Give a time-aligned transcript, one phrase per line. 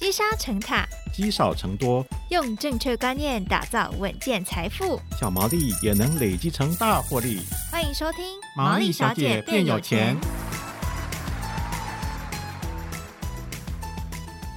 [0.00, 7.40] 积沙成塔，积少成多，用正确观念打造稳健财富，小毛利也能累积成大获利。
[7.70, 8.24] 欢迎收听
[8.56, 10.16] 《毛利小姐变有钱》。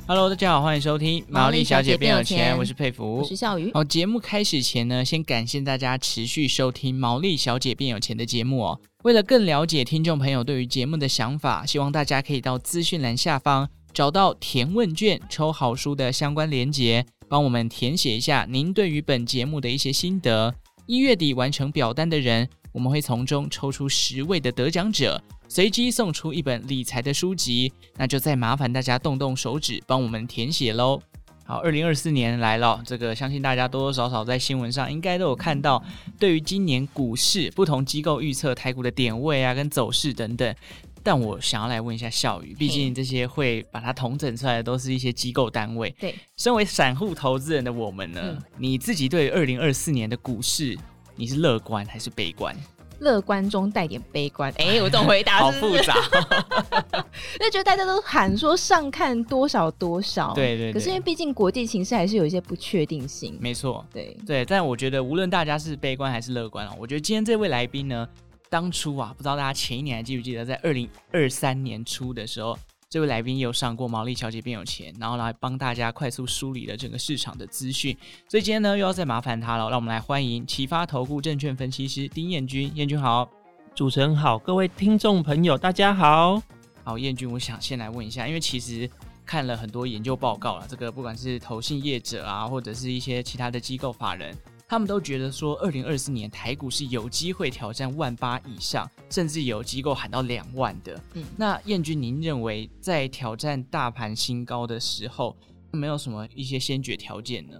[0.07, 3.69] Hello，大家好，欢迎收听《毛利小姐变有钱》，我是佩服，我是笑鱼。
[3.73, 8.79] 好，节目开始前呢，先感谢大家持续收听《毛利小姐变有钱》的节目哦。
[9.03, 13.67] 为了更了解听众朋友对于节目的想法，希望大家可以到资讯栏下方。
[13.93, 20.53] 找到填问卷抽好书的相关连结，帮我们填写一下您对于本节目的一些心得。
[20.87, 27.71] 一月底完成表单的人，我们会从中抽出十位的得奖者，随机送出一本理财的书籍。
[27.95, 30.99] 那就再麻烦大家动动手指，帮我们填写喽。
[31.45, 35.83] 好，二零二四年来了，这个相信大家多多少少在新闻上应该都有看到，
[36.17, 40.55] 对于今年股市不同机构预测台股的点位啊，跟走势等等。
[41.03, 45.93] 但我想要来问一下笑宇，毕竟这些会把它统整出来的都是一些机构单位。
[45.99, 50.77] 对，身为散户投资人的我们呢，嗯、你自己对二零二四年的股市，
[51.17, 52.55] 你是乐观还是悲观？
[52.99, 54.49] 乐观中带点悲观。
[54.57, 55.93] 哎、欸，我这种回答 好复杂，
[57.37, 60.73] 因为觉得大家都喊说上看多少多少，对，对对。
[60.73, 63.37] 可是因为毕竟国际形势还是有一些不确定性。
[63.41, 64.45] 没错，对对。
[64.45, 68.07] 但我觉得无论大家是悲观还是乐观啊，我觉得今天这位来宾呢。
[68.53, 72.55] 当初啊，不知道大家前一年还记不记得，在二零二三年初的时候，
[72.87, 77.97] 这位来宾也有上过《毛利小姐变有钱》，然后来帮大家快速梳理了整个市场的资讯。
[78.29, 82.71] 所以今天呢，又要再麻烦他了，让我们来欢迎启发投顾证券分析师丁彦君。
[82.75, 83.27] 彦君好，
[83.73, 86.39] 主持人好，各位听众朋友大家好。
[86.83, 88.87] 好，彦君，我想先来问一下，因为其实
[89.25, 94.37] 看了很多研究报告了，这个不管是投信业者啊，或者是一些其他的机构法人。
[94.73, 100.99] 他们都觉得说，二零二四年台股是有机会挑战万八以上，甚至有机构喊到两万的。
[101.13, 105.37] 嗯，那燕君，您认为在挑战大盘新高的时候，
[105.69, 107.53] 没有什么一些先决条件呢？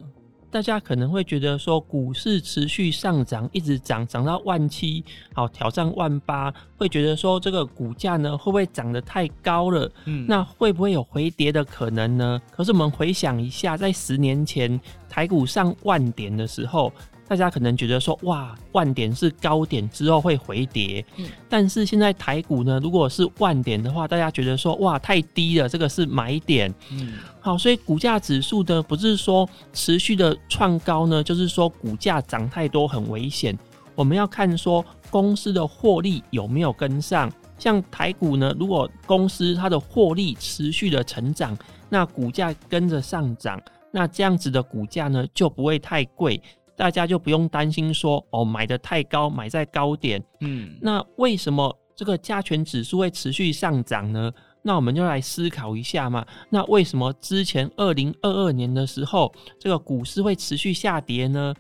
[0.50, 9.92] 大家可能会觉得说，股市持续上涨，一直涨涨到万七，好挑战万八，会觉得说这个股价呢会不会涨得太高了？
[10.06, 12.42] 嗯，那会不会有回跌的可能呢？
[12.52, 14.80] 可是我们回想一下，在十年前
[15.10, 16.92] 台股上万点的时候。
[17.28, 33.58] 大家可能觉得说，哇，万点是高点之后会回跌，嗯，但是现在台股呢，如果是万点的话，大家觉得说，哇，太低了，这个是买点，嗯，好，所以股价指数呢，不是说持续的创高呢，就是说股价涨太多很危险，
[33.96, 41.58] 我们要看说公司的获利有没有跟上，像台股呢，如果公司它的获利持续的成长，
[41.90, 43.62] 那股价跟着上涨，
[43.92, 46.40] 那这样子的股价呢就不会太贵。
[46.76, 50.24] 大家就不用担心说哦，买的太高，买在高点。
[50.42, 54.32] 嗯，那为什么这个加权指数会持续上涨呢？
[54.64, 56.26] 那我们就来思考一下嘛。
[56.50, 61.54] 那为什么之前二零二二年的时候，这个股市会持续下跌呢？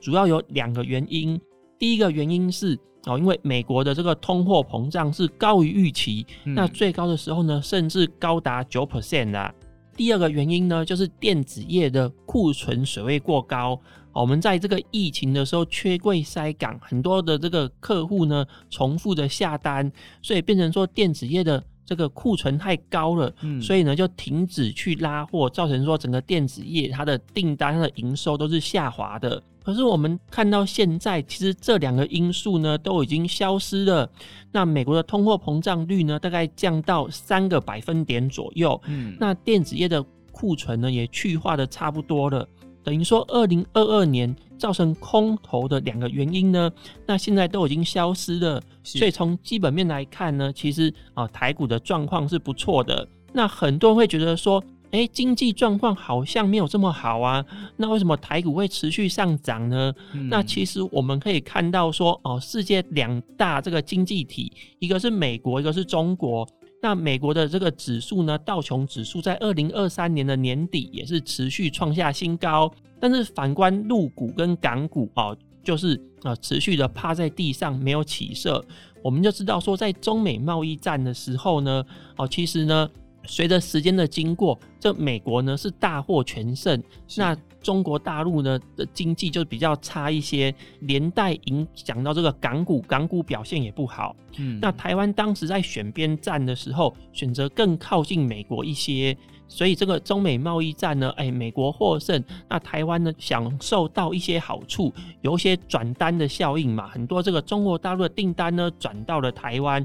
[0.00, 1.40] 主要有两个原因。
[1.78, 9.54] 第一个原因是哦，因为美国的这个通货膨胀是高于预期，嗯，那最高的时候呢，甚至高达九 percent 啊。
[9.96, 13.80] 第二个原因呢，就是电子业的库存水位过高。
[14.20, 19.90] 我们在这个疫情的时候缺柜塞港，很多的这个客户呢重复的下单，
[20.22, 29.42] 所以变成说电子业的这个库存太高了，嗯，所以呢就停止去拉货，造成说整个电子业它的订单、它的营收都是下滑的。
[29.62, 34.10] 可是我们看到现在，其实这两个因素呢都已经消失了。
[34.50, 40.02] 那美国的通货膨胀率呢大概降到三个百分点左右，嗯，那电子业的
[40.32, 42.48] 库存呢也去化的差不多了。
[42.88, 46.72] 等于说，二零二二年造成空头的两个原因呢，
[47.04, 48.58] 那现在都已经消失了。
[48.82, 53.06] 所以从基本面来看呢，其实啊，台股的状况是不错的。
[53.30, 57.44] 那很多人会觉得说，哎，经济状况好像没有这么好啊，
[57.76, 59.92] 那为什么台股会持续上涨呢？
[60.14, 60.30] 嗯。
[60.30, 66.48] 那其实我们可以看到说，哦，世界两大这个经济体，一个是美国，一个是中国。
[66.80, 78.64] 那美国的这个指数呢，道琼指数在二零二三年的年底也是持续创下新高，但是反观陆股跟港股啊，就是啊持续的趴在地上没有起色。
[79.02, 81.84] 我们就知道说，在中美贸易战的时候呢，
[82.16, 82.88] 哦，其实呢，
[83.28, 86.82] 随着时间的经过，这美国呢是大获全胜，
[87.16, 87.36] 那。
[87.60, 94.14] 中国大陆呢的经济就比较差一些，连带影响到这个港股，港股表现也不好。
[94.38, 99.14] 嗯，那台湾当时在选边站的时候，选择更靠近美国一些，
[99.48, 104.92] 所以这个中美贸易战呢，哎，美国获胜，那台湾呢享受到一些好处，
[105.22, 109.84] 有一些转单的效应嘛，很多这个中国大陆的订单呢转到了台湾，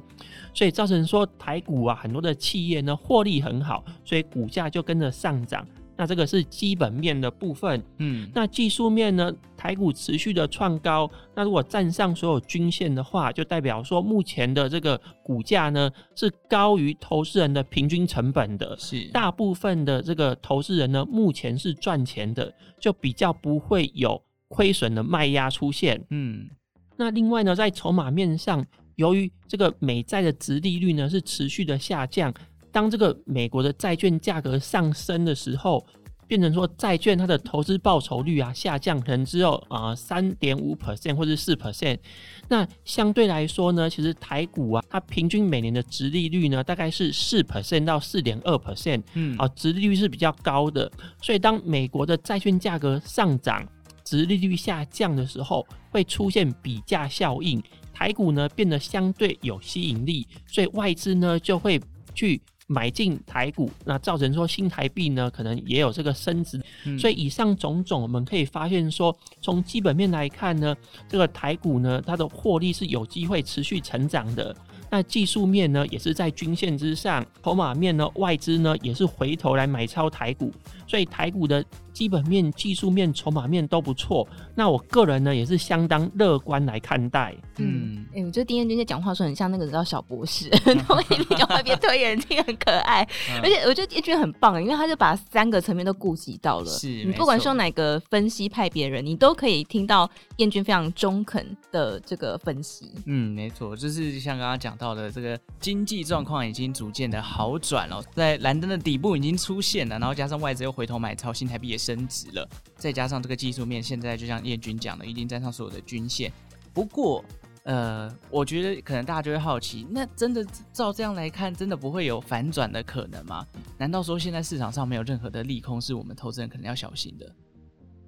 [0.54, 5.66] 所以造成说台股啊很多的企业呢获利很好，所以股价就跟着上涨。
[5.96, 7.84] 那这个是基本面的部分。
[8.00, 9.34] 嗯，那技术面呢？
[9.56, 18.76] 台股持续的创高，那如果站上所有均线的话，就代表说目前的这个股价呢是高于投资人的平均成本的。
[18.78, 26.04] 是，大部分的这个投资人呢，目前是赚钱的，就比较不会有亏损的卖压出现。
[26.10, 26.50] 嗯，
[26.98, 32.34] 那另外呢，在筹码面上，由于这个美债的值利率呢是持续的下降，
[32.74, 35.86] 当这个美国的债券价格上升的时候。
[36.26, 42.00] 变成说债券它的投资报酬率啊下降，可能只有啊三点五 percent 或者四 percent。
[42.48, 50.90] 那相对来说呢，其实台股啊，它平均每年的殖利率呢大概是四 percent 到四点二 percent，嗯，啊，殖利率是比较高的。
[51.22, 53.64] 所以当美国的债券价格上涨，
[54.04, 57.62] 殖利率下降的时候，会出现比价效应，
[57.94, 61.80] 台股呢变得相对有吸引力，所以外资呢就会
[62.16, 62.42] 去。
[62.74, 66.60] 买进台股，那造成说新台币呢，可能也有这个升值。
[66.86, 70.76] 嗯、所以以上种种，我们可以发现说，从基本面来看呢，
[71.08, 74.56] 这个台股呢，它的获利是有机会持续成长的。
[74.90, 80.52] 那技术面呢，也是在均线之上；筹码面呢，外资呢也是回头来买超台股，
[80.88, 84.28] 所以台股的基本面、技术面、筹码面都不错。
[84.56, 87.34] 那我个人呢，也是相当乐观来看待。
[87.58, 93.08] 嗯，哎、欸，我觉得丁彦君在讲话说很像那个叫小博士， 然后一边讲话一边推眼镜，很可爱。
[93.42, 96.66] 而且我觉得彦军很棒，因为他就把三个层面都顾及到了。
[96.66, 102.92] 是，你不管说哪个分析派别人，你都可以听到彦军非常中肯的这个分析。
[103.06, 112.48] 嗯，没错，就是像刚刚讲到的这个经济状况已经逐渐的好转了，在蓝灯的底部已经出现了，然后加上外资又回头买超，新台币也升值了，
[112.78, 116.32] 再加上这个技术面，现在就像燕军讲的，已经站上所有的均线。
[116.74, 117.24] 不过，
[117.64, 123.46] 呃，我觉得可能大家就会好奇，那真的照这样来看，真的不会有反转的可能吗？
[123.78, 127.30] 难道说现在市场上没有任何的利空是我们投资人可能要小心的？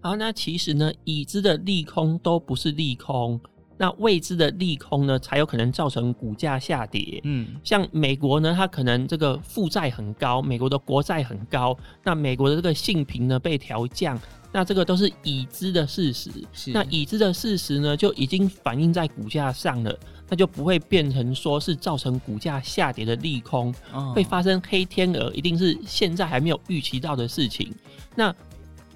[0.01, 3.39] 好，那其实呢，已知的利空都不是利空。
[3.77, 7.19] 那未知的利空呢，才有可能造成股价下跌。
[7.23, 14.19] 嗯，像美国呢，它可能这个负债很高，美国的国债很高，那美国的这个信评呢被调降，
[14.51, 16.31] 那这个都是已知的事实。
[16.53, 19.93] 是，那已知的事实呢，就已经反映在股价上了，
[20.29, 27.73] 那就不会变成说是造成股价下跌的利空，哦、会发生黑天鹅，一定是现在还没有预期到的事情。
[28.15, 28.33] 那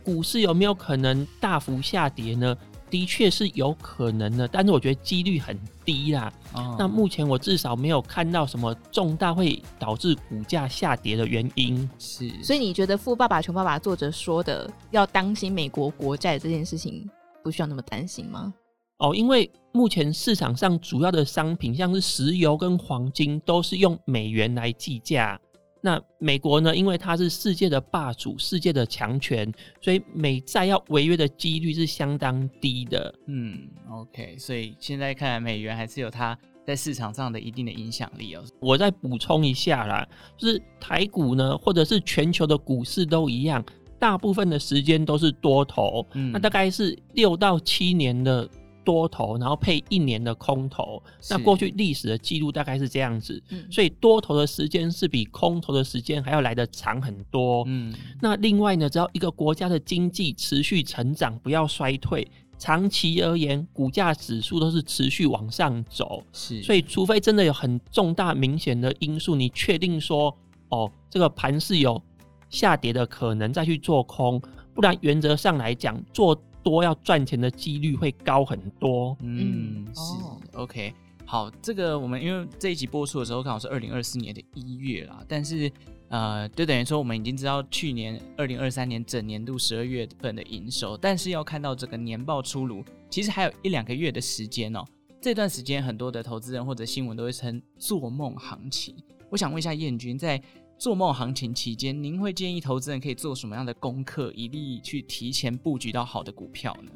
[0.02, 2.56] 股市有没有可能大幅下跌呢？
[2.90, 6.32] 的确是有可能的，但是我觉得几率很低啦。
[6.54, 11.90] 哦、那目前我至少没有看到什么重大会导致股价下跌的原因。
[11.98, 17.08] 是，所以你觉得《富爸爸穷爸爸》作者说的要当心美国国债这件事情，
[17.44, 18.54] 不需要那么担心吗？
[18.98, 25.40] 哦，因为目前市场上主要的商品，像是石油跟黄金，都是用美元来计价。
[25.82, 26.76] 那美国呢？
[26.76, 29.50] 因为它是世界的霸主，世界的强权，
[29.82, 33.14] 所以美债要违约的几率是相当低的。
[33.28, 38.44] 嗯，OK，所以现在看来美元还是有它在市场上的一定的影响力哦。
[38.60, 43.64] 我再补充一下啦，就是台股呢，或者是全球的股市都一样，
[43.98, 46.06] 大部分的时间都是多头。
[46.14, 48.50] 嗯，那大概是六到七年的。
[48.90, 51.00] 多头，然后配一年的空头，
[51.30, 57.64] 那过去历史的记录大概是这样子，嗯、所以多头的时间是比空头的时间还要来得长很多。
[57.68, 62.28] 嗯，那另外呢，只要一个国家的经济持续成长，不要衰退，
[62.58, 66.24] 长期而言，股价指数都是持续往上走。
[66.34, 70.36] 是，所以除非真的有很重大明显的因素，你确定说，
[70.70, 72.02] 哦，这个盘是有
[72.50, 74.42] 下跌的可能，再去做空，
[74.74, 76.36] 不然原则上来讲做。
[76.64, 79.16] 多要赚钱的几率会高很多。
[79.22, 80.94] 嗯，是、哦、OK。
[81.26, 85.72] 好，这个我们因为这一集播出的时候刚好是二零二四年的一月啦，但是
[86.08, 94.84] 呃，就等于说我们已经知道去年二零二三年整年度十二月份的营收，但是要看到这个年报出炉，其实还有一两个月的时间哦。
[95.22, 98.96] 这段时间很多的投资人或者新闻都会称做梦行情。
[99.30, 100.42] 我想问一下燕君在。
[100.80, 106.92] 做梦行情期间，您会建议投资人可以做什么样的功课，以利去提前布局到好的股票呢？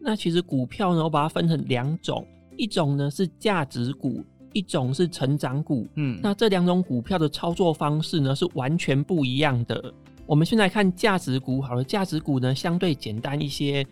[0.00, 2.24] 那其实股票呢，我把它分成两种，
[2.56, 5.88] 一种呢是价值股，一种是成长股。
[5.96, 9.92] 嗯，那这两种股票的操作方式呢是完全不一样的。
[10.24, 13.84] 我们先来看价值股好了，价值股呢相对简单一些，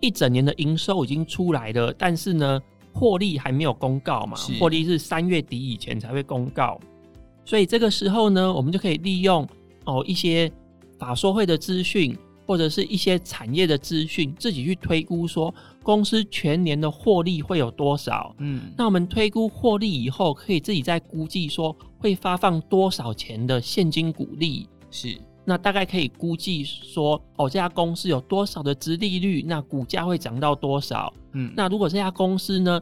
[0.00, 2.60] 一整年的营收已经出来了，但是呢
[2.92, 6.80] 获利还没有公告嘛，获利是三月底以前才会公告。
[7.44, 9.46] 所以这个时候呢，我们就可以利用
[9.84, 10.50] 哦一些
[10.98, 18.34] 法说会的资讯，或者是一些产业的资讯，自己去推估说公司全年的获利会有多少。
[18.38, 24.66] 嗯，那我们推估获利以后，可以自己再估计说会发放多少钱的现金股利。
[24.90, 31.12] 是，那大概可以估计说，哦，这家公司有多少的殖利率，那股价会涨到多少？
[31.32, 32.80] 嗯，那如果这家公司呢，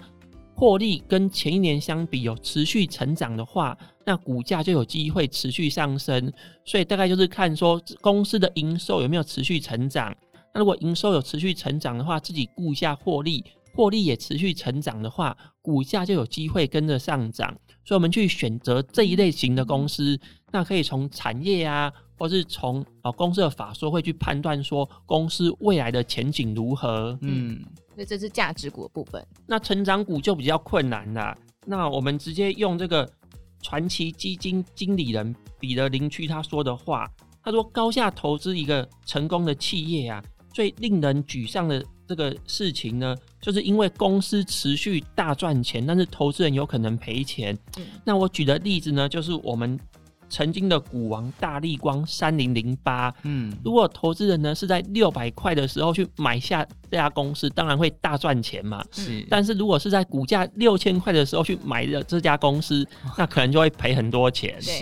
[0.55, 6.33] 获利跟前一年相比有持续成长的话，那股价就有机会持续上升。
[6.65, 10.15] 所以大概就是看说公司的营收有没有持续成长。
[10.55, 13.45] 那如果营收有持续成长的话，自己估一下获利，
[13.75, 17.57] 获利也持续成长的话，股价就有机会跟着上涨。
[17.85, 20.19] 所以我们去选择这一类型的公司，
[20.51, 21.93] 那可以从产业啊。
[22.19, 27.61] 或是从啊公司的法说会去判断说公司未来的前景如何，嗯，
[27.97, 29.27] 所以这是价值股的部分。
[29.45, 31.37] 那成长股就比较困难了。
[31.67, 33.11] 那我们直接用这个
[33.63, 37.11] 传奇基金经理人彼得林区他说的话，
[37.43, 47.57] 他说高价投资一个成功的企业啊，最令人沮丧的这个事情呢，就是因为公司持续大赚钱，但是投资人有可能赔钱。
[47.79, 49.81] 嗯，那我举的例子呢，就是我们。
[50.33, 58.83] 曾经的股王大力光三零零八，嗯，如果投资人呢是在六百块的时候去买下这家公司，当然会大赚钱嘛。
[58.91, 62.87] 是，但是如果是在股价六千块的时候去买的这家公司，
[63.19, 64.61] 那可能就会赔很多钱。
[64.61, 64.73] 是。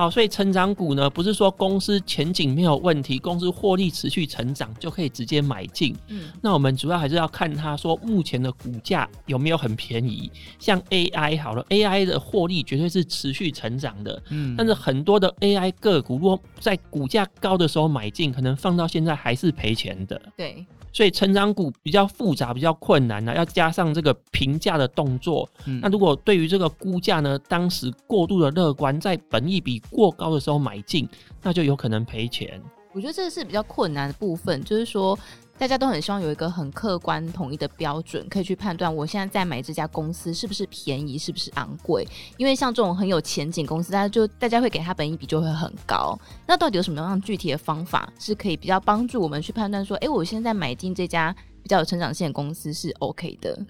[0.00, 5.94] 好，所以成长股呢，不是说公司前景没有问题，公司获利持续成长就可以直接买进。
[6.08, 10.32] 嗯，那我们主要还是要看它说目前的股价有没有很便宜。
[10.58, 14.22] 像 AI 好了，AI 的获利绝对是持续成长的。
[14.30, 20.18] 嗯，但是很多的 AI 个股，如果在股价高的时候买进，可能放到现在还是赔钱的。
[20.34, 20.64] 对。
[20.92, 25.48] 所以成长股比较复杂，比较困难呢，要加上这个评价的动作。
[25.66, 31.08] 嗯，那如果对于这个估价呢，当时过度的乐观，在本益比过高的时候买进，
[31.42, 32.60] 那就有可能赔钱。
[32.92, 35.18] 我觉得这个是比较困难的部分，就是说。
[35.60, 42.08] 大家都很希望有一个很客观统一的标准，可以去判断我现在在买这家公司是不是便宜，是不是昂贵。
[42.38, 46.18] 因为像这种很有前景公司，大家就大家会给他本益比就会很高。
[46.46, 53.66] 那到底有什么样具体的方法，是可以比较帮助我们去判断说，哎，我现在买进这家比较有成长性的公司是 OK 的？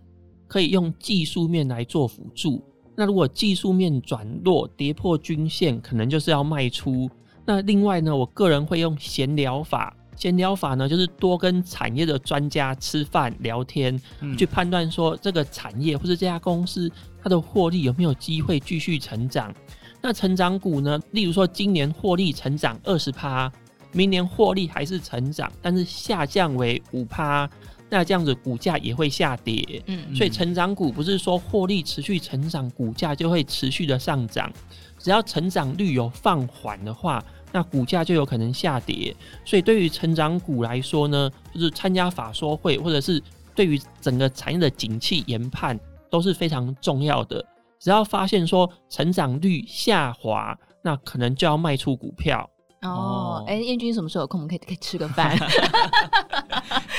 [0.47, 2.62] 可以用技术面来做辅助。
[2.94, 7.11] 那如果技术面转弱，跌破均线，可能就是要卖出。
[7.44, 9.97] 那另外呢，我个人会用闲聊法。
[10.16, 16.90] 闲聊法呢，就是多跟产业的专家吃饭聊天，嗯、去判断说这个产业或者这家公司
[17.22, 19.54] 它的获利有没有机会继续成长。
[20.02, 23.50] 那成长股呢，例如说今年获利成长二十趴，
[23.92, 27.48] 明年获利还是成长，但是下降为五趴，
[27.88, 29.82] 那这样子股价也会下跌。
[29.86, 34.50] 嗯，嗯，所以成长股不是说获利持续成长，股价就会持续的上涨，
[34.98, 37.24] 只要成长率有放缓的话。
[37.52, 39.14] 那股价就有可能下跌，
[39.45, 43.23] 所以对于成长股来说呢，就是参加法说会，或者是
[43.54, 45.78] 对于整个产业的景气研判
[46.09, 47.45] 都是非常重要的。
[47.78, 52.49] 只要发现说成长率下滑，那可能就要卖出股票。
[52.83, 54.40] 哦，哎、欸，燕君什么时候有空？
[54.40, 55.37] 我们可以可以吃个饭，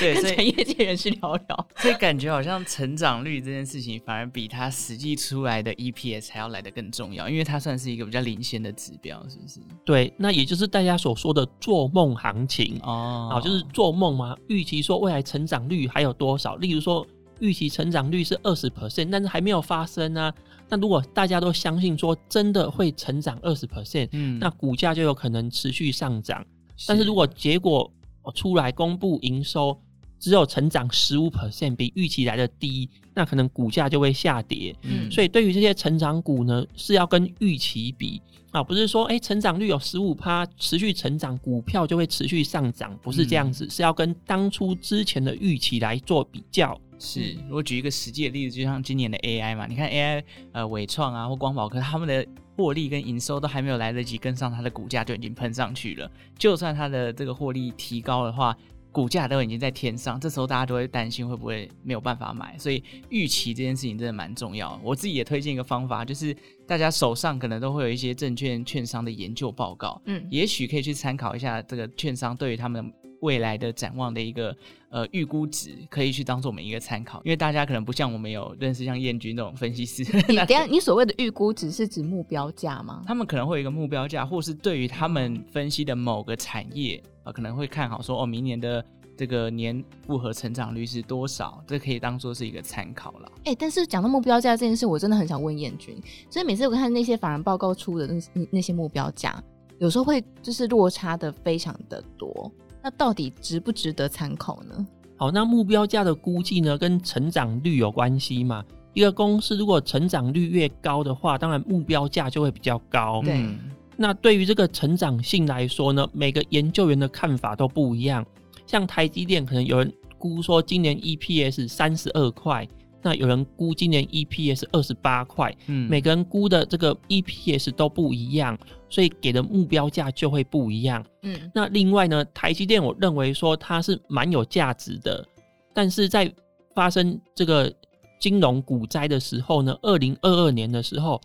[0.01, 1.67] 对，跟产业界人士聊聊。
[1.77, 9.59] 所以感觉好像成长率这件事情，反而比它实际出来的 EPS 还要来得更重要，因为它算是一个比较领先的指标，是不是？
[9.85, 16.55] 对，那也就是大家所说的做梦行情哦，好，就是做梦嘛，预期说未来成长率还有多少？
[16.55, 17.05] 例如说，
[17.39, 20.33] 预期成长率是二十 percent，但是还没有发生啊。
[20.69, 26.45] 那如果大家都相信说真的会成长二十 percent，嗯，那股价就有可能持续上涨。
[26.87, 27.91] 但是如果结果
[28.35, 29.77] 出来公布营收
[30.21, 34.73] 只有成长十五 percent，比预期来的低，那可能股价就会下跌。
[34.83, 46.79] 嗯，所以对于这些成长股呢，是要跟预期比啊，不是说哎、欸、成长率有十五趴持续成长，股票就会持续上涨，不是这样子，嗯、是要跟当初之前的预期来做比较。
[46.99, 52.23] 是，如果举一个实际的例子，就像今年的 AI 嘛，你看 AI，呃，伟创啊或光宝科，他们的
[52.55, 56.11] 获利跟营收都还没有来得及跟上，它的股价就已经喷上去了。
[56.37, 58.55] 就算它的这个获利提高的话，
[58.91, 62.57] 股价都已经在天上，这时候大家都会担心会不会没有办法买。
[62.57, 64.79] 所以预期这件事情真的蛮重要。
[64.83, 66.35] 我自己也推荐一个方法，就是
[66.67, 74.55] 大家手上可能都会有一些证券券商的研究报告，嗯，也许可以去参考一下这个券商对于他们未来的展望的一个。
[74.93, 80.03] 呃，预估值可以去当做我们一个参考，因为大家可能不像我们有认识像燕君这种分析师。
[80.27, 83.01] 你等下，你所谓的预估值是指目标价吗？
[83.07, 88.83] 他们可能会有一个目标价，或是对于他们分析的某个产业啊、呃，可能会看好说哦，明年的
[89.15, 93.31] 这个年复合成长率是多少，这可以当做是一个参考了。
[93.45, 95.97] 哎、欸，但是讲到目标价这件事，我真的很想问燕君，
[96.29, 99.41] 所以每次我看那些法人报告出的那那那些目标价，
[99.79, 102.51] 有时候会就是落差的非常的多。
[102.81, 104.85] 那到底值不值得参考呢？
[105.17, 108.63] 好，那目标价的估计呢，跟成长率有关系嘛？
[108.93, 113.21] 一个公司如果成长率越高的话，当然目标价就会比较高。
[113.23, 113.59] 对、嗯。
[113.95, 118.25] 那对于这个成长性来说呢，每个研究员的看法都不一样。
[118.65, 122.67] 像台积电，可能有人估说今年 EPS 三十二块，
[123.01, 128.57] 那有人估今年 EPS 二十八块，嗯，每个人估的这个 EPS 都不一样，
[128.89, 131.05] 所以给的目标价就会不一样。
[131.23, 135.25] 嗯，那另外呢，台积电我认为说它是蛮有价值的，
[135.73, 136.31] 但是在
[136.75, 137.73] 发生这个
[138.19, 141.19] 金融股灾的时候呢，二零二二年的时候。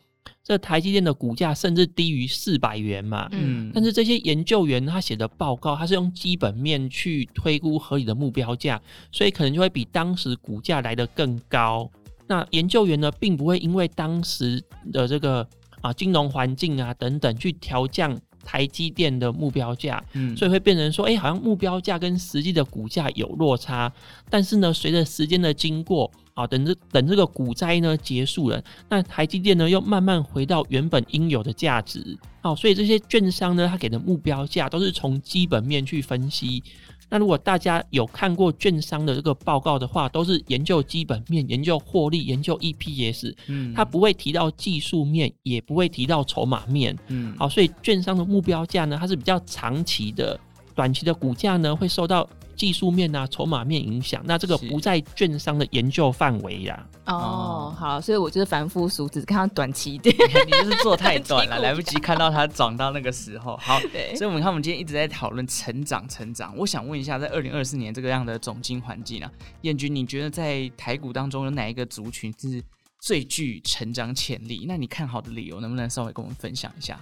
[0.47, 11.91] 这台积电的股价甚至低于四百元嘛，嗯，但是这些研究员他写的报告，他是用基本面去推估合理的目标价，所以可能就会比当时股价来得更高。
[12.29, 14.63] 那研究员呢，并不会因为当时
[14.93, 15.45] 的这个
[15.81, 23.93] 啊金融环境啊等等去调降台积电的目标价，嗯，所以会变成说，哎，好像目标价跟实际的股价有落差，
[24.31, 26.09] 但是呢，随着时间的经过。
[26.37, 32.15] 好，等这等这个股灾呢结束了，那台积电呢又慢慢回到原本应有的价值。
[32.43, 36.63] 好，所以这些券商呢，他给的目标价都是从基本面去分析。
[37.09, 50.39] 那如果大家有看过券商的这个报告的话，都是研究基本面、研究获利、研究 EPS，嗯，它不会提到技术面，也不会提到筹码面，嗯，好，所以券商的目标价呢，它是比较长期的，
[50.75, 52.29] 短期的股价呢会受到。
[52.57, 56.87] 技术面啊，筹码面影响，那这个不在券商的研究范围呀。
[57.05, 60.15] 哦，好，所以我就是凡夫俗子，看它短期一点。
[60.47, 63.57] 你就是做太短了， 来不及看到它涨到那个时候。
[63.59, 66.57] 好， 对，所以我们看，我们今天一直在讨论成长，成长。
[66.57, 72.63] 我想问一下，在二零二四年这个样的总经环境啊，燕君，你觉得在台股当中有哪一个族群是？
[73.07, 76.99] 最具成长潜力，那你看好的理由能不能稍微跟我们分享一下？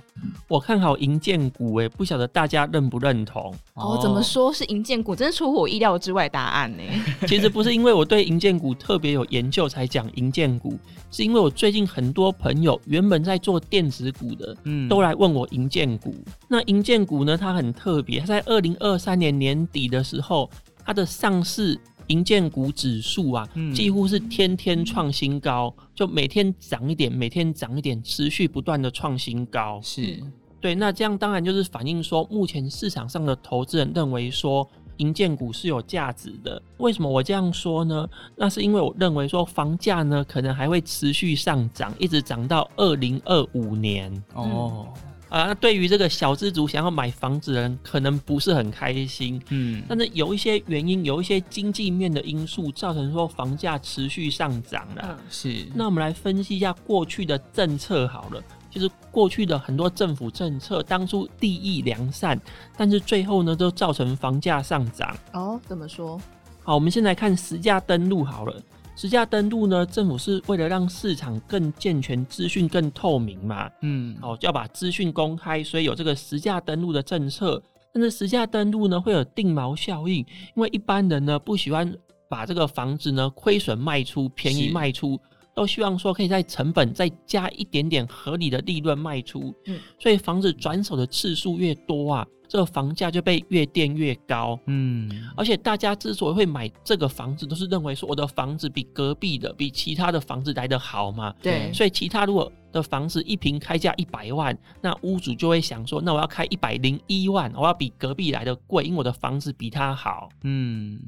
[0.49, 3.55] 我看好银建股，哎，不晓得大家认不认同？
[3.73, 5.17] 哦，怎么说是银建股？
[5.17, 6.83] 真是出乎我意料之外答案呢。
[7.27, 10.79] 其实不是因为我对银建股特别有研究才讲银建股，
[11.11, 16.15] 是因为我最近很多朋友原本在做电子股的，嗯，都来问我银建股。
[16.47, 20.51] 那银建股呢，它很特别，它在二零二三年年底的时候，
[20.85, 21.81] 它的上市。
[22.09, 29.81] 营建股指数啊，几乎是天天创新高，就每天涨一点，每天涨一点，持续不断的创新高。
[29.83, 30.23] 是
[30.61, 36.61] 对，那这样当然就是反映说，目前市场上的投资人认为说，银建股是有价值的。
[36.79, 38.09] 为什么我这样说呢？
[38.35, 44.11] 那是因为我认为说，房价呢可能还会持续上涨，一直涨到二零二五年。
[44.35, 44.89] 哦。
[45.29, 49.43] 啊，那对于这个小资族想要买房子的人，可能不是很开心。
[49.49, 55.05] 嗯，但是有一些原因，有一些经济面的因素，造成说房价持续上涨了。
[55.09, 55.67] 嗯，是。
[55.75, 62.41] 那我们来分析一下过去的政策好了，就是过去的很多政府政策，当初利益良善，
[62.77, 65.17] 但是最后呢，都造成房价上涨。
[65.33, 66.21] 哦，怎么说？
[66.63, 68.63] 好，我们先来看实价登录好了。
[68.97, 73.69] 实价登录呢，政府是为了让市场更健全，资讯更透明嘛。
[73.83, 77.61] 嗯，哦，就要把资讯公开，所以有这个实价登录的政策。
[77.93, 80.19] 但是实价登录呢，会有定锚效应，
[80.55, 81.93] 因为一般人呢不喜欢
[82.29, 85.21] 把这个房子呢亏损卖出，便宜卖出，
[85.55, 89.55] 都希望说可以在成本再加一点点合理的利润卖出。
[89.67, 92.27] 嗯，所以房子转手的次数越多啊。
[92.47, 111.01] 这个房价就被越垫越高，嗯，而且大家之所以会买这个房子，都是认为说我的房子比隔壁的、比其他的房子来得好嘛，对，所以其他如果的房子一平开价一百万，那屋主就会想说，那我要开一百零一万，我要比隔壁来的贵，因为我的房子比他好，嗯，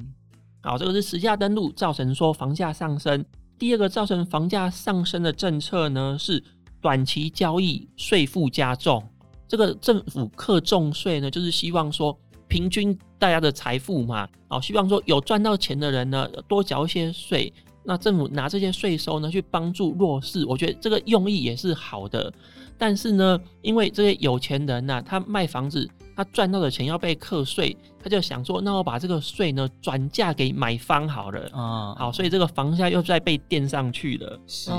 [0.62, 3.24] 好，这个是实价登录造成说房价上升。
[3.58, 6.42] 第二个造成房价上升的政策呢，是
[6.80, 9.02] 短期交易税负加重。
[9.48, 17.52] 这个政府课重税呢，就是希望说平均大家的财富嘛，哦，希望说有赚到钱的人呢多缴一些税，
[17.84, 22.32] 那政府拿这些税收呢去帮助弱势，我觉得这个用意也是好的。
[22.76, 34.40] 但是呢，因为这些有钱人呐、他卖房子，他赚到的钱要被课税，他就想说，那我把这个税呢转嫁给买方好了啊，好，所以这个房价又再被垫上去了。
[34.46, 34.70] 是，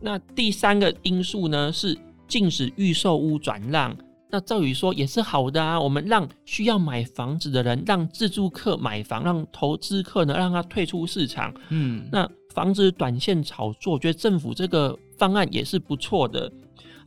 [0.00, 1.98] 那第三个因素呢是。
[2.28, 3.96] 禁止预售屋转让，
[4.30, 5.80] 那赵宇说也是好的啊。
[5.80, 11.50] 我们让需要买房子的人，让自住客买房，让投资客呢，让他退出市场。
[11.70, 16.52] 嗯，那防止短线炒作，我觉得政府这个方案也是不错的。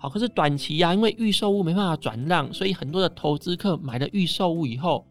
[0.01, 5.05] 好，可是短期啊，因为预售物没办法转让，所以很多的投资客买了预售物以后，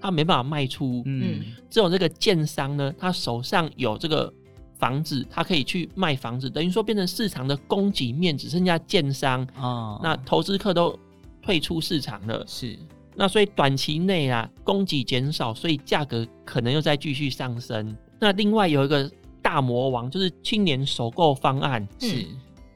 [0.00, 1.02] 他没办法卖出。
[1.06, 4.32] 嗯，只有这个建商呢，他手上有这个。
[4.78, 10.94] 房子，他可以去卖房子，等于说变成市场的供给面只剩下建商啊，哦、那投资客都
[11.40, 12.44] 退出市场了。
[12.46, 12.78] 是，
[13.14, 17.96] 那所以短期内啊，供给减少，所以价格可能又在继续上升。
[18.20, 21.88] 那另外有一个大魔王，就是青年首购方案。
[21.98, 22.26] 是，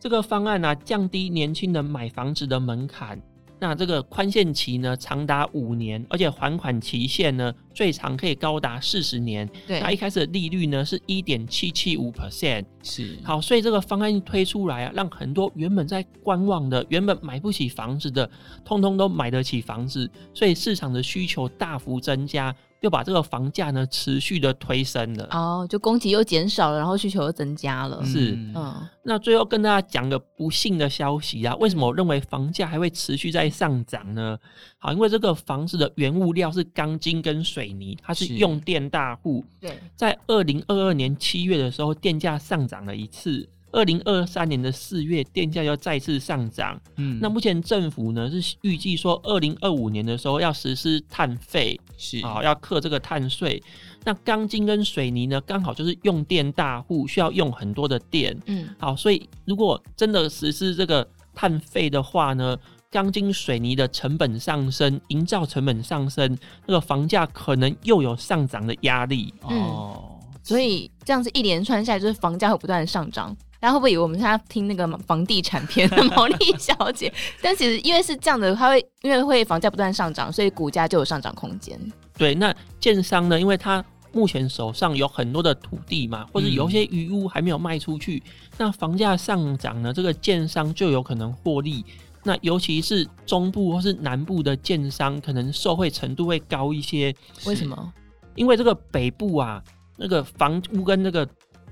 [0.00, 3.20] 这个方案呢、啊，降低年轻人买房子的门槛。
[3.62, 9.46] 那这个宽限期呢，长达五年，而且还款期限呢，最长可以高达四十年。
[9.66, 12.64] 对，那一开始的利率呢是一点七七五 percent。
[12.82, 18.30] 是，好，所以这个方案一推出来啊，让很多原本在观望的、原本买不起房子的，
[18.64, 22.56] 通通都买得起房子，所以市场的需求大幅增加。
[22.80, 28.04] 又把这个房价呢持续的推升了哦，就供给又减少了，然后需求又增加了。
[28.04, 34.38] 是，嗯，那最后跟大家讲个不幸的消息啊，为什么我认为房价还会持续在上涨呢？
[34.78, 39.44] 好，因为这个房子的原物料是钢筋跟水泥，它是用电大户。
[39.60, 43.48] 对，在二零二二年七月的时候，电价上涨了一次。
[43.72, 46.80] 二零二三年的四月，电价要再次上涨。
[46.96, 53.62] 嗯，那目前政府呢是预计说，二零二五年的时候要实施碳费，是啊，要课这个碳税。
[54.04, 58.36] 那钢筋跟水泥呢，刚好就是用电大户，需要用很多的电。
[58.46, 62.56] 嗯，好，所以如果真的实施这个碳费的话呢，
[62.90, 69.32] 钢筋水泥的成本上升，营造成本上升，那个房价可能又有上涨的压力。
[69.42, 73.36] 哦，所以这样子一连串下来，就是房价会不断的上涨。
[73.60, 77.12] 大家会不会以为我们现在听那个房地产片的毛利小姐？
[77.42, 81.78] 但其实因为是这样的，它会因为会房价不断上涨，所以股价就有上涨空间。
[82.16, 83.38] 对，那建商呢？
[83.38, 91.84] 因为它目前手上有很多的土地嘛，或者有些余屋还没有卖出去，嗯、那房价上涨呢，这个建商就有可能获利。
[92.22, 97.14] 那尤其是中部或是南部的建商，可能受惠程度会高一些。
[97.46, 97.92] 为什么？
[98.34, 99.62] 因为这个北部啊，
[99.96, 101.26] 那个房屋跟那个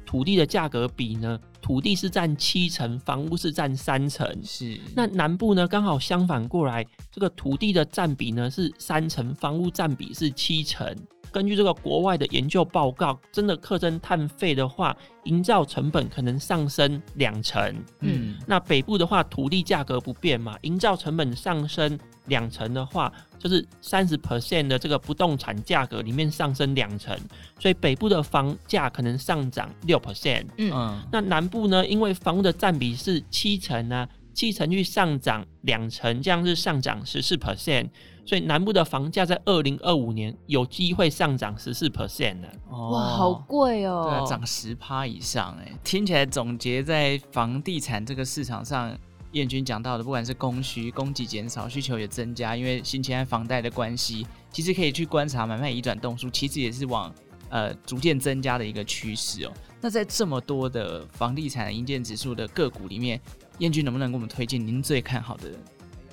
[0.09, 1.38] 土地的价格比呢？
[1.61, 4.27] 土地是占七成，房屋是占三成。
[4.42, 5.68] 是，那南部呢？
[5.68, 10.97] 刚好相反过来，这个土地的占比呢是三成，房屋占比是七成。
[11.38, 17.72] 根据这个国外的研究报告，真的课征碳费的话，营造成本可能上升两成。
[18.01, 27.16] 嗯，那北部的话，土地价格不变嘛，营造成本上升两成的话，就是三十 percent 的这个不动产价格里面上升两成，
[27.61, 30.44] 所以北部的房价可能上涨六 percent。
[30.57, 37.88] 嗯，那南部呢，因为房屋的占比是七成呢，七成去上涨两成，这样是上涨十四 percent。
[38.24, 44.05] 所以南部的房价在二零二五年有机会上涨十四 percent 的，哇，好贵哦！
[44.05, 48.96] 对啊，涨十趴以上哎，听起来总结在房地产这个市场上，
[49.33, 57.12] 燕君讲到的，不管是供需、供给减少、需求也增加，因为新青安房贷的关系，其实可以去观察买卖移转动数，其实也是往
[57.48, 59.53] 呃逐渐增加的一个趋势哦。
[59.81, 63.18] 那在这么多的房地产营建指数的个股里面，
[63.59, 65.51] 彦君能不能给我们推荐您最看好的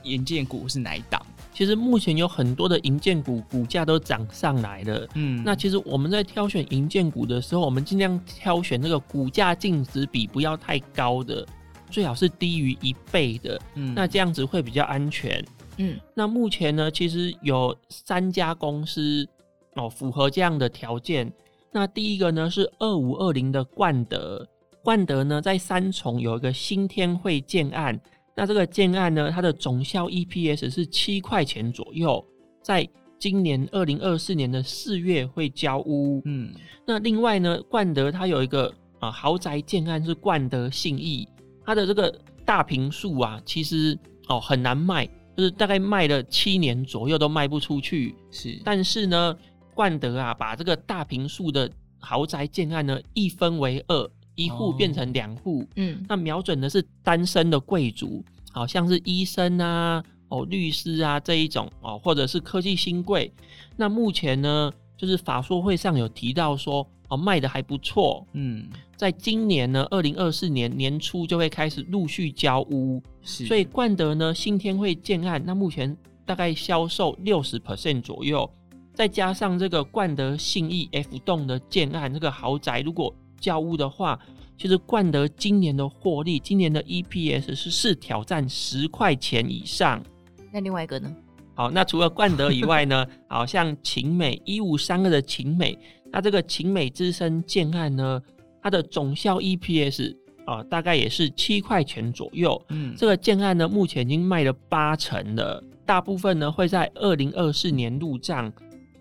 [0.04, 1.20] 银建股是哪一档？
[1.52, 11.48] 其实目前有很多的银建股股价都涨上来了，嗯，那其实我们在挑选银建股的时候，我们尽量挑选那个股价净值比不要太高的，
[11.90, 15.44] 最好是低于一倍的，嗯，那这样子会比较安全，
[15.78, 19.28] 嗯，那目前呢，其实有三家公司
[19.76, 21.32] 哦符合这样的条件，
[21.72, 24.46] 那第一个呢是二五二零的冠德，
[24.86, 28.00] 冠德呢在三重有一个新天汇建案。
[28.36, 32.24] 那这个建案呢，它的总销 EPS 是七块钱左右，
[32.62, 36.22] 在今年二零二四年的四月会交屋。
[36.26, 36.54] 嗯，
[36.86, 41.28] 那另外呢，冠德它有一个啊豪宅建案是冠德信义，
[41.66, 42.14] 它的这个
[42.46, 48.14] 大平数啊，其实哦很难卖，就是大概卖了七年左右都卖不出去。
[48.30, 49.36] 是，但是呢，
[49.74, 51.68] 冠德啊把这个大平数的
[51.98, 54.12] 豪宅建案呢一分为二。
[54.36, 63.32] 一户变成两户，哦，嗯，那瞄准的是单身的贵族，好像是医生啊，哦，律师啊这一种哦，或者是科技新贵。
[63.76, 75.96] 那目前呢，就是法说会上有提到说，哦，卖的还不错，嗯，在今年呢，二零二四年年初就会开始陆续交屋，是，所以冠德呢，新天会建案，那目前
[76.26, 78.50] 大概销售六十 percent 左右，
[78.94, 83.14] 再加上这个冠德信义 F 栋的建案，这个豪宅如果
[83.46, 84.20] 交屋的话，
[84.58, 90.04] 其实冠德今年的获利，今年的 EPS 是是挑战十块钱以上。
[90.52, 91.16] 那另外一个呢？
[91.54, 95.78] 好，那除了冠德以外呢， 好像秦美一五三二的秦美，
[96.12, 98.20] 那这个秦美之声建案呢，
[98.64, 102.60] 它的总效 EPS 啊、呃，大概也是七块钱左右。
[102.70, 108.52] 嗯，这个建案呢，目前已经卖了八成了，大部分呢会在二零二四年入账，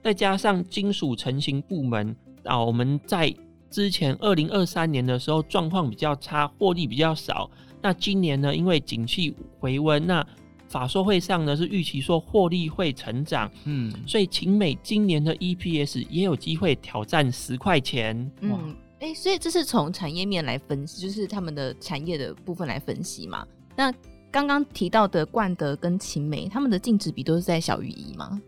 [0.03, 3.35] 再加上金属成型部门啊，我们在。
[3.75, 7.51] 之前二零二三年的时候状况比较差，获利比较少。
[7.83, 10.25] 那今年呢，因为景气回温，那
[10.69, 18.31] 法说会上呢是预期说获利会成长，嗯，所以秦美今年的 EPS 也有机会挑战十块钱。
[18.43, 23.45] 嗯，哎、欸，所以这是从产业面来分析，就是他们的产业的部分来分析嘛。
[23.75, 23.93] 那
[24.31, 28.41] 刚刚提到的冠德跟秦美，他们的净值比都是在小于一吗？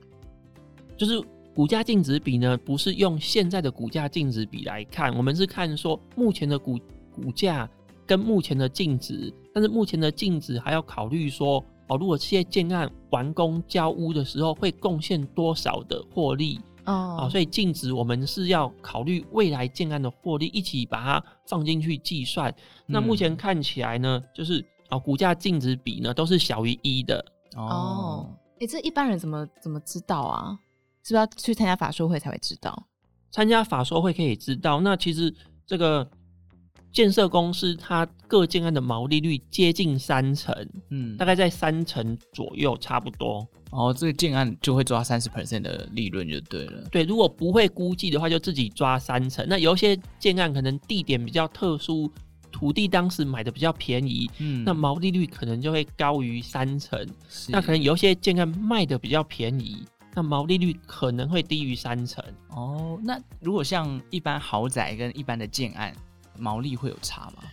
[0.96, 1.20] 就是
[1.56, 6.78] 股价净值比呢，不是用现在的股价净值比来看，我们是看说目前的股
[7.10, 7.66] 股价
[8.04, 22.50] 跟目前的净值，但是目前的净值还要考虑说，哦，如果这些建案完工交屋的时候会贡献多少的获利哦，哦，所以净值我们是要考虑未来建案的获利一起把它放进去计算。
[22.50, 22.56] 嗯、
[22.88, 27.24] 那目前看起来呢，就是哦，股价净值比呢都是小于一的
[27.56, 28.28] 哦。
[28.56, 30.58] 哎、欸，这一般人怎么怎么知道啊？
[31.06, 32.86] 是不是要去参加法说会才会知道？
[33.30, 34.80] 参加法说会可以知道。
[34.80, 35.32] 那其实
[35.64, 36.08] 这个。
[36.92, 40.54] 建设公司它各建案的毛利率接近三成，
[40.88, 43.46] 嗯，大概在三成左右，差不多。
[43.68, 46.88] 哦，这个建案就会抓三十 percent 的利润就对了。
[46.90, 49.44] 对，如果不会估计的话，就自己抓三成。
[49.46, 52.10] 那有一些建案可能地点比较特殊，
[52.50, 57.06] 土地当时买的比较便宜，嗯，那毛利率可能就会高于三成。
[57.50, 59.84] 那可能有一些建案卖的比较便宜，
[60.16, 62.24] 那毛利率可能会低于三成。
[62.48, 65.94] 哦，那如果像一般豪宅跟一般的建案。
[66.38, 67.44] 毛利会有差吗？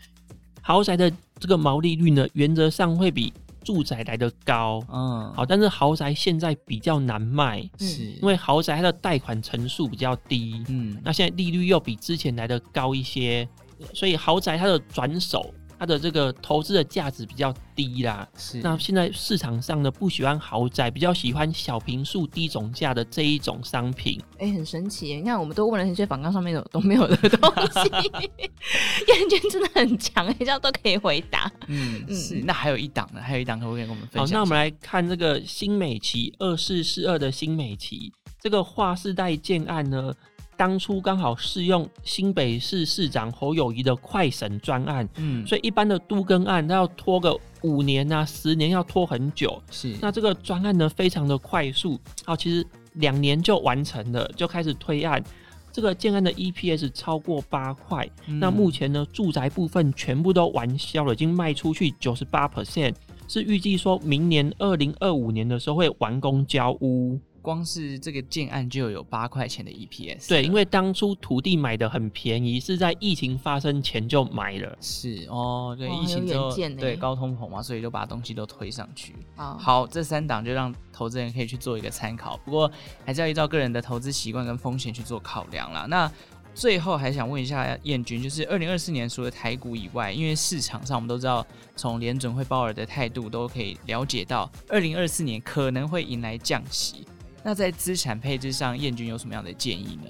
[0.62, 3.32] 豪宅的这个毛利率呢，原则上会比
[3.64, 4.82] 住宅来的高。
[4.92, 10.62] 嗯，好，但是豪宅现在比较难卖，是因为豪宅它的贷款成数比较低。
[10.68, 13.48] 嗯，那现在利率又比之前来的高一些，
[13.94, 15.54] 所以豪宅它的转手。
[15.84, 18.62] 它的这个投资的价值比较低啦，是。
[18.62, 24.18] 那现在市场上呢，不喜欢豪宅，比较喜欢小平数、低总价的这一种商品。
[24.38, 25.14] 哎、欸，很神奇！
[25.14, 27.90] 你看，我们都问了一些访纲上面的都没有的东西，
[29.12, 31.52] 燕君真的很强，哎，这样都可以回答。
[31.68, 32.36] 嗯，是。
[32.46, 33.20] 那还有一档呢？
[33.20, 34.26] 还有一档可不可以跟我们分享？
[34.26, 40.14] 好，那我们来看这个新美琪二四四二的新美琪，这个划世代建案呢。
[40.56, 49.62] 当初刚好适用新北市市长侯友谊的快审专案，嗯，所以一般的都更案它要拖个五年啊、十年，要拖很久。
[49.72, 55.24] 是，那这个专案呢，非常的快速，好，其实两年就完成了，就开始推案。
[55.72, 62.94] 这个建案的 EPS 超过八块，嗯，那目前呢，住宅部分全部都完销了，已经卖出去九十八 percent，
[63.28, 67.20] 是预计说明年二零二五年的时候会完工交屋。
[67.44, 79.14] 光是这个建案就有八块钱的 EPS，对，因为当初土地买的很便宜，是在疫情发生前就买了，是哦，对，疫情之后对高通膨嘛，所以就把东西都推上去。
[79.36, 82.72] 好，好，这三档就让投资人可以去做一个参考，不过
[83.06, 85.86] 还是要依照个人的投资习惯跟风险去做考量啦。
[85.90, 86.10] 那
[86.56, 97.06] 最后还想问一下燕君，就是二零二四年除了台股以外，因为市场上我们都知道，从联准会鲍尔的态度都可以了解到，二零二四年可能会迎来降息。
[97.44, 100.10] 那在资产配置上，燕军有什么样的建议呢？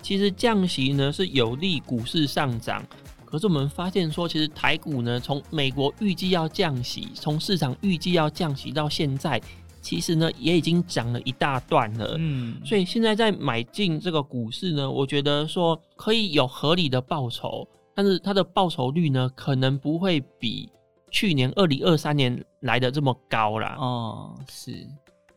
[0.00, 2.82] 其实降息呢是有利股市上涨，
[3.24, 9.38] 可是我们发现说，其实台股呢，从美国预计要降息，从市场预计要降息到现在，
[9.82, 12.14] 其实呢也已经涨了一大段了。
[12.18, 20.70] 嗯，所以现在在买进这个股市呢，我觉得说可以有合理的报酬，但是它的报酬率呢，可能不会比
[21.10, 23.76] 去年二零二三年来的这么高啦。
[23.78, 24.86] 哦，是。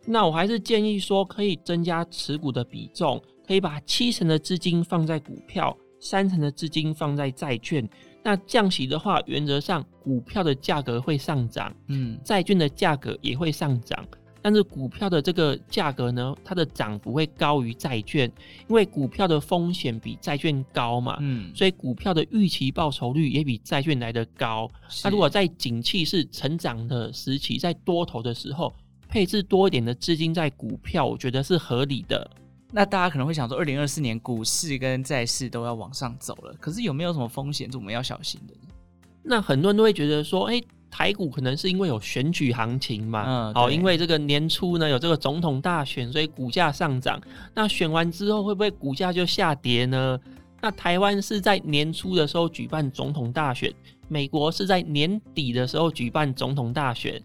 [0.05, 7.87] 那我还是建议说，可以增加持股的比重，可以把七成的资金放在股票，三成的资金放在债券。
[8.23, 14.03] 那降息的话，原则上股票的价格会上涨，嗯，债券的价格也会上涨。
[14.41, 18.31] 但是股票的这个价格呢，它的涨幅会高于债券，
[18.67, 24.67] 因为股票的风险比债券高嘛，嗯，所以股票的预期报酬率也比债券来得高。
[25.03, 28.73] 那如果在景气是成长的时期，在多头的时候。
[29.11, 32.31] 配置多一点的资金在股票，我觉得是合理的。
[32.71, 38.73] 那大家可能会想说，二零二四年股市跟债市都要往上走了，可是有没有什么风险是我们要小心的呢？
[39.21, 47.21] 那很多人都会觉得说，哎、欸，台股可能是因为有选举行情嘛，嗯，好，因为这个年初呢有这个总统大选，所以股价上涨。
[47.53, 50.17] 那选完之后会不会股价就下跌呢？
[50.61, 53.73] 那台湾是在年初的时候举办总统大选，
[54.07, 57.21] 美国是在年底的时候举办总统大选。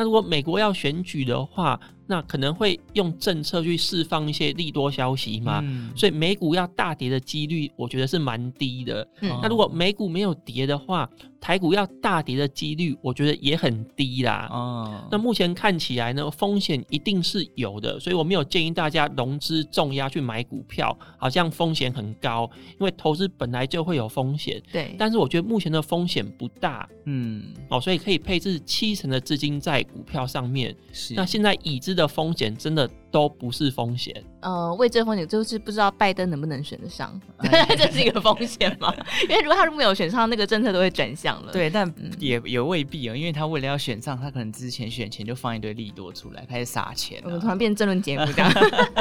[0.00, 1.78] 那如果美国要选举的话，
[2.10, 9.06] 那可能会用政策去释放一些利多消息嘛，嗯、所以美股要大跌的几率，我觉得是蛮低的。
[9.20, 11.08] 嗯、那如果美股没有跌的话，
[11.40, 14.48] 台股要大跌的几率，我觉得也很低啦。
[14.50, 24.60] 哦，那目前看起来呢，风险一定是有的，所以我没有建议大家融资重压去买股票，好像风险很高，因为投资本来就会有风险。
[24.72, 26.88] 对，但是我觉得目前的风险不大。
[27.04, 30.74] 嗯，哦，所以可以配置七成的资金在股票上面。
[30.92, 31.99] 是，那现在已知的。
[32.00, 34.14] 的风险真的都不是风险。
[34.40, 37.20] 呃，未知风险就是不知道拜登能不能选得上，
[37.76, 38.92] 这是一个风险嘛？
[39.28, 41.52] 因为如果他如果没有选上，那个政策都会转向了。
[41.52, 47.24] 对，但也也未必哦，因为他为了要选上，他可能之前选前就放一堆利多出来，开始撒钱，啊。
[47.26, 48.52] 我们突然变政论节目这样。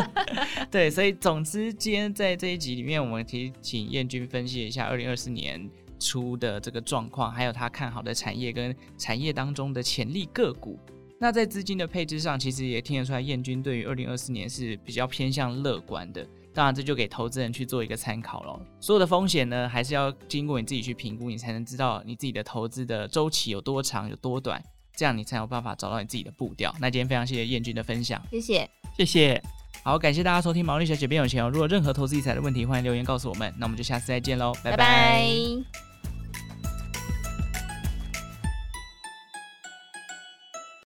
[0.69, 10.77] 对，所以总之，今天在这一集里面，我们提请燕君分析一下二零二四年初的这个状况，还有他看好的产业跟产业当中的潜力个股。
[11.19, 16.25] 那在资金的配置上，其实也听得出来，燕君对于二零二四年是比较偏向乐观的。
[16.53, 18.59] 当然，这就给投资人去做一个参考咯。
[18.79, 24.61] 所有的风险呢，还是要经过你自己去评估，你才能知道你自己的投资的周期有多长、有多短，
[24.95, 26.73] 这样你才有办法找到你自己的步调。
[26.79, 29.41] 那今天非常谢谢燕君的分享，谢谢，谢谢。
[29.83, 31.49] 好，感谢大家收听毛利小姐变有钱哦。
[31.49, 33.53] 如果任何投资理财的问题，欢迎留言告诉我们。
[33.57, 34.77] 那我们就下次再见喽，拜拜。
[34.77, 35.88] 拜拜。